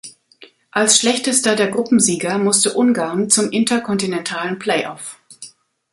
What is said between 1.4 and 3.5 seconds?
der Gruppensieger musste Ungarn